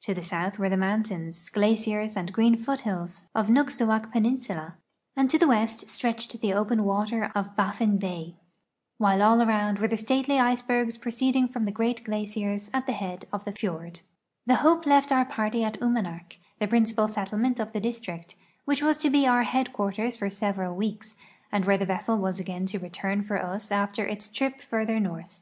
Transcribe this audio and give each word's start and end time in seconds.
To 0.00 0.12
the 0.12 0.24
south 0.24 0.58
were 0.58 0.68
the 0.68 0.76
mountains, 0.76 1.48
glaciers, 1.48 2.16
and 2.16 2.32
green 2.32 2.56
foothills 2.56 3.28
of 3.32 3.46
Nugsuak 3.48 4.10
peninsula, 4.10 4.74
and 5.14 5.30
to 5.30 5.38
the 5.38 5.44
A 5.46 5.46
SETTLEMENT 5.46 5.46
ON 5.46 5.46
UMANAK 5.46 5.46
FIORD 5.46 5.46
A 5.46 5.46
S(MM/:n 5.46 5.46
VOYAGE 5.46 5.46
TO 5.46 5.46
THE 5.46 5.46
ARCTIC 5.46 5.48
lo;] 5.48 5.48
west 5.54 5.90
stretched 5.94 6.40
the 6.40 6.52
open 6.52 6.84
water 6.84 7.24
of 7.36 7.56
Balliii 7.56 8.02
l)ay, 8.02 8.34
while 8.98 9.22
all 9.22 9.40
around 9.40 9.78
were 9.78 9.86
the 9.86 9.96
stately 9.96 10.34
icol)ergs 10.34 11.00
proceeding 11.00 11.46
from 11.46 11.64
the 11.64 11.70
great 11.70 12.02
glaciers 12.02 12.70
at 12.74 12.86
the 12.86 12.92
head 12.92 13.26
of 13.32 13.44
the 13.44 13.52
fiord. 13.52 14.00
The 14.46 14.56
Hope 14.56 14.84
left 14.84 15.12
our 15.12 15.24
party 15.24 15.62
at 15.62 15.78
Unianak, 15.78 16.38
the 16.58 16.66
princijial 16.66 17.08
settlement 17.08 17.60
of 17.60 17.72
the 17.72 17.78
district, 17.80 18.34
which 18.64 18.82
was 18.82 18.96
to 18.96 19.10
be 19.10 19.28
our 19.28 19.44
headquarters 19.44 20.16
for 20.16 20.28
several 20.28 20.74
weeks, 20.74 21.14
and 21.52 21.64
where 21.64 21.78
the 21.78 21.86
vessel 21.86 22.18
was 22.18 22.40
again 22.40 22.66
to 22.66 22.80
return 22.80 23.22
for 23.22 23.40
us 23.40 23.70
after 23.70 24.04
its 24.04 24.28
trip 24.28 24.60
further 24.60 24.98
north. 24.98 25.38